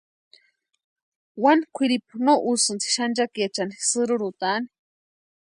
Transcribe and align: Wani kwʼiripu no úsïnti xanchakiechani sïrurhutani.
Wani 1.43 1.63
kwʼiripu 1.75 2.15
no 2.25 2.33
úsïnti 2.51 2.87
xanchakiechani 2.95 3.75
sïrurhutani. 3.87 4.67